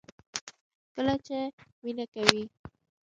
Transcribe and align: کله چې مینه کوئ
کله 0.93 1.15
چې 1.25 1.37
مینه 1.83 2.05
کوئ 2.13 2.41